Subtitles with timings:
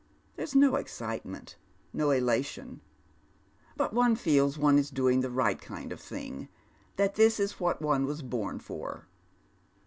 [0.35, 1.57] There's no excitement,
[1.93, 2.81] no elation;
[3.77, 6.49] but one feels one is doing the right kind of thing,
[6.95, 9.05] that this is what one was born for."